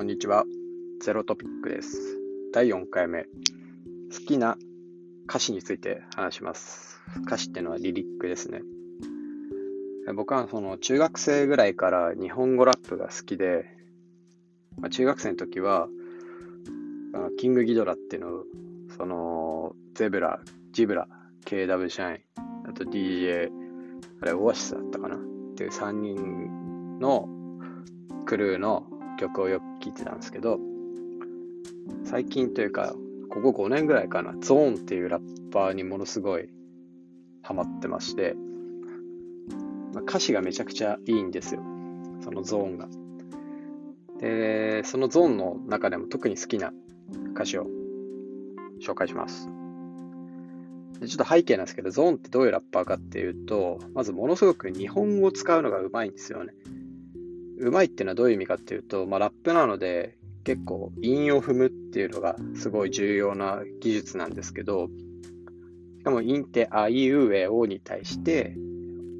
[0.00, 0.44] こんにちは。
[1.02, 2.18] ゼロトピックです。
[2.54, 3.24] 第4回目。
[3.24, 3.28] 好
[4.26, 4.56] きな
[5.28, 7.02] 歌詞について話します。
[7.26, 8.62] 歌詞ってのはリリックですね。
[10.14, 13.66] 僕はその中学生ぐらいから日本語ラップが好きで、
[14.78, 15.86] まあ、中学生の時は、
[17.12, 18.44] あのキングギドラっていうのを、
[18.96, 20.40] その、ゼブラ、
[20.72, 21.08] ジブラ、
[21.44, 22.22] KW シャイン、
[22.66, 23.50] あと DJ、
[24.22, 25.16] あれ、オアシスだったかな？
[25.16, 25.18] っ
[25.56, 27.28] ていう3人の
[28.24, 28.86] クルーの
[29.20, 30.58] 曲をよく聴いてたんですけど、
[32.04, 32.94] 最近というか、
[33.28, 36.48] ここ5年ぐらいかな、ゾーンっていうラッパーにものすごい
[37.42, 38.34] ハマってまして、
[39.92, 41.62] まあ、歌詞がめちゃくちゃいいんですよ。
[42.22, 42.88] そのゾーンが。
[44.18, 46.72] で、そのゾーンの中でも特に好きな
[47.34, 47.66] 歌詞を
[48.80, 49.48] 紹介します。
[51.00, 56.54] でちょっと背景なんですけど、ゾーンってどういうラッパーかっていうと、まずものすごく日本語を使うのがうまいんですよね。
[57.60, 64.88] うまいっていうのはどういう意味かっていうと、まあ、ラップなので結構韻を踏むっていうのがすごい重要な技術なんですけど、
[65.98, 68.56] しかも韻ってあいうえおに対して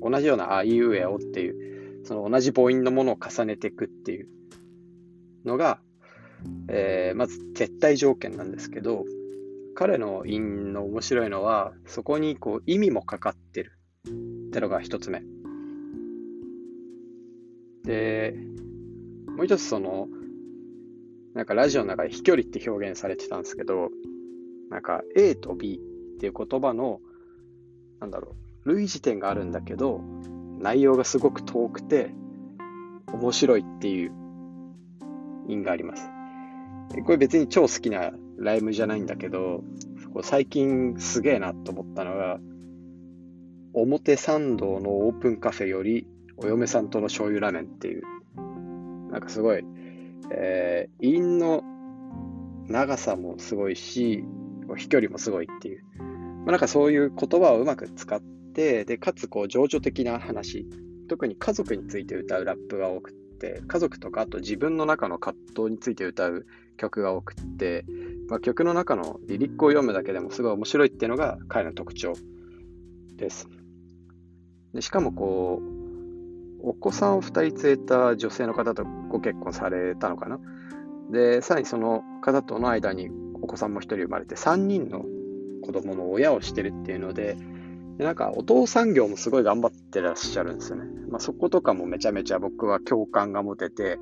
[0.00, 4.28] 同じようなあいうえおっていうその同じ母音のものを重ねていくっていう
[5.44, 5.80] のが、
[6.68, 9.04] えー、まず絶対条件なんですけど
[9.74, 13.72] 彼の韻の面白いのはそこにこう意味もかかってる
[14.08, 15.22] ってのが一つ目。
[17.84, 18.34] で、
[19.36, 20.08] もう一つその、
[21.34, 23.90] なんかラジオの中で飛距離って表現されてたんですけど、
[24.70, 25.80] なんか A と B
[26.16, 27.00] っていう言葉の、
[28.00, 30.00] なんだろう、類似点があるんだけど、
[30.58, 32.10] 内容がすごく遠くて、
[33.12, 34.12] 面白いっていう
[35.48, 36.08] 意味があります。
[37.04, 39.64] これ別に超好きなライムじゃないんだけど、
[40.22, 42.38] 最近すげえなと思ったのが、
[43.74, 48.02] 表参道のオープンカフェよりお嫁さんとの醤油ラーメンっていう、
[49.10, 49.64] なんかすごい、
[50.30, 51.62] えー、韻の
[52.68, 54.24] 長さもすごいし、
[54.76, 55.84] 飛距離もすごいっていう、
[56.44, 58.20] まあ、なんかそういう言葉をうまく使っ
[58.54, 60.66] て、で、かつこう情緒的な話、
[61.08, 66.46] 特に家族について歌うラップが多くて、家族とかあと自分の中の葛藤について歌う
[66.76, 67.84] 曲が多くて、
[68.28, 72.14] まあ、曲の中のリリックを読むだけでもすごい面白いっていうのが彼の特徴
[73.16, 73.48] です。
[74.72, 75.81] でしかもこう、
[76.62, 80.38] お子さんを2人連れた女性の方とご結婚されたのかな？
[81.10, 83.10] で、さらにその方との間に
[83.42, 85.04] お子さんも1人生まれて、3人の
[85.62, 87.36] 子供の親をしてるっていうので、
[87.98, 90.84] でなんかお父さん業もすごい頑張ってらっしゃるんですよね。
[91.10, 93.98] まあ、そことかもめちゃめちゃ僕は共感が持てて、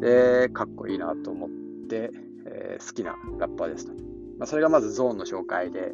[0.00, 1.50] で、かっこいいなと思っ
[1.88, 2.12] て、
[2.46, 3.92] えー、好きなラッパーですと。
[4.38, 5.92] まあ、それがまずゾーンの紹介で、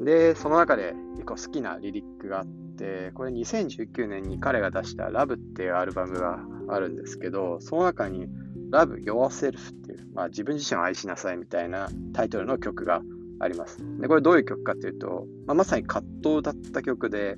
[0.00, 2.46] で、その中で結構好きなリリックがあっ
[2.80, 8.26] て、これ2019年に彼が出した Love っていうアルバムがあるんですけど、その中に
[8.72, 13.02] Love Yourself っていう、まあ、自分自身を愛しなさいみたいなタイトルの曲が
[13.38, 13.78] あります。
[14.00, 17.36] で、これどういう曲かっていうと、まあ、まさに葛藤だった曲で、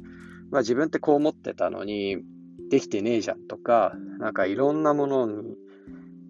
[0.51, 2.19] まあ、自分ってこう思ってたのに、
[2.71, 5.57] できてねえじゃんとか、なんかいろんなものに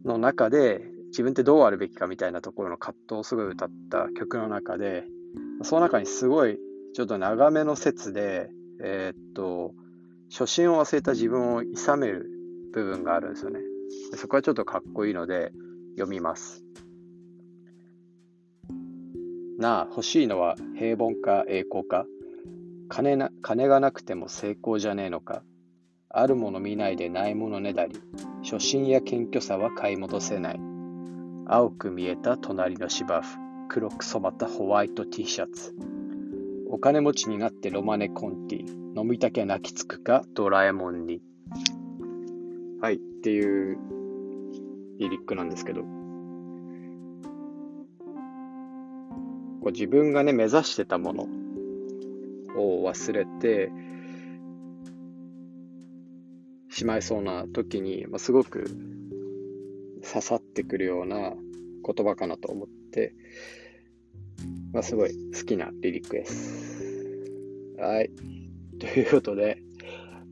[0.04, 5.04] の中で自分ってどうあるべきかみたいなところの葛藤をすごい歌った曲の中で、
[5.62, 6.58] その中にすごい
[6.94, 8.50] ちょっと長めの説で、
[8.82, 9.74] えー、っと、
[10.30, 12.28] 初心を忘れた自分を諌める
[12.72, 13.60] 部分があるんですよね。
[14.16, 15.52] そこはちょっとかっこいいので
[15.96, 16.64] 読みます。
[19.58, 22.06] なあ、欲しいのは平凡か栄光か？
[22.88, 25.42] 金な金がなくても成功じゃねえのか？
[26.08, 27.98] あるもの見ないでないものねだり
[28.42, 30.60] 初心や謙虚さは買い戻せない
[31.46, 33.38] 青く見えた隣の芝生
[33.68, 35.74] 黒く染まったホワイト T シャツ。
[36.74, 38.66] お金持ちになってロマネコンティ。
[38.98, 40.24] 飲みたきゃ泣きつくか？
[40.32, 41.20] ドラえもんに。
[42.80, 43.78] はい、っていう
[44.98, 45.82] リリックなんですけど。
[45.82, 45.88] こ
[49.66, 51.28] う自分がね、目指してたもの
[52.56, 53.70] を忘れて
[56.70, 58.64] しまいそうな時に、まあ、すごく
[60.02, 61.36] 刺さってくるような言
[62.06, 63.14] 葉かなと思って、
[64.72, 66.61] まあ、すごい好きなリリックです。
[67.82, 68.10] はい。
[68.78, 69.60] ということで、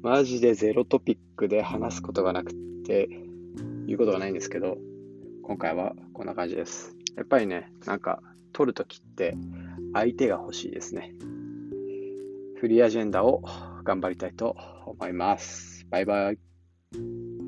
[0.02, 2.54] マジでゼロトピックで話すことがなく
[2.84, 3.08] て、
[3.86, 4.78] 言うことがないんですけど、
[5.42, 6.96] 今回はこんな感じです。
[7.16, 9.36] やっぱりね、なんか、撮るときって
[9.92, 11.14] 相手が欲しいですね。
[12.56, 13.42] フリーアジェンダを
[13.84, 14.56] 頑張りたいと
[14.86, 15.86] 思います。
[15.90, 17.39] バイバイ。